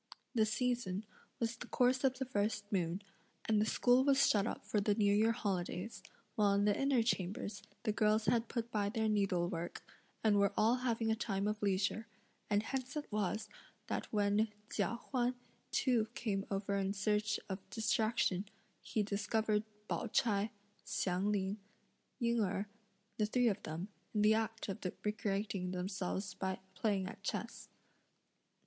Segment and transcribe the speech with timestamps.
[0.33, 1.05] The season
[1.39, 3.03] was the course of the first moon,
[3.45, 6.01] and the school was shut up for the new year holidays;
[6.33, 9.83] while in the inner chambers the girls had put by their needlework,
[10.23, 12.07] and were all having a time of leisure,
[12.49, 13.47] and hence it was
[13.85, 15.35] that when Chia Huan
[15.69, 18.45] too came over in search of distraction,
[18.81, 20.49] he discovered Pao ch'ai,
[20.83, 21.57] Hsiang Ling,
[22.17, 22.65] Ying Erh,
[23.19, 27.69] the three of them, in the act of recreating themselves by playing at chess.